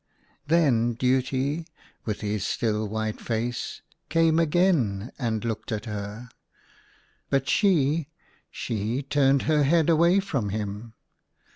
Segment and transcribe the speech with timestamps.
[0.47, 1.67] Then Duty,
[2.05, 6.27] with his still white face, came again, and looked at her;
[7.29, 8.07] but she,
[8.49, 10.93] she turned her head away from him.